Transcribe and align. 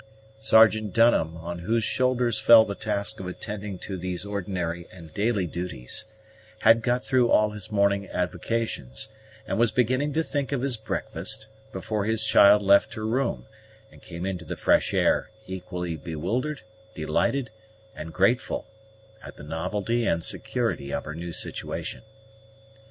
Sergeant 0.39 0.93
Dunham, 0.93 1.37
on 1.37 1.59
whose 1.59 1.83
shoulders 1.83 2.39
fell 2.39 2.65
the 2.65 2.73
task 2.73 3.19
of 3.19 3.27
attending 3.27 3.77
to 3.85 3.95
these 3.97 4.25
ordinary 4.25 4.87
and 4.91 5.13
daily 5.13 5.45
duties, 5.45 6.05
had 6.61 6.81
got 6.81 7.05
through 7.05 7.29
all 7.29 7.51
his 7.51 7.69
morning 7.71 8.09
avocations, 8.09 9.09
and 9.45 9.59
was 9.59 9.71
beginning 9.71 10.11
to 10.13 10.23
think 10.23 10.51
of 10.51 10.63
his 10.63 10.75
breakfast, 10.75 11.49
before 11.71 12.05
his 12.05 12.23
child 12.23 12.63
left 12.63 12.95
her 12.95 13.05
room, 13.05 13.45
and 13.91 14.01
came 14.01 14.25
into 14.25 14.43
the 14.43 14.57
fresh 14.57 14.91
air, 14.91 15.29
equally 15.45 15.95
bewildered, 15.95 16.63
delighted, 16.95 17.51
and 17.95 18.11
grateful, 18.11 18.65
at 19.23 19.37
the 19.37 19.43
novelty 19.43 20.07
and 20.07 20.23
security 20.23 20.91
of 20.91 21.05
her 21.05 21.13
new 21.13 21.31
situation. 21.31 22.01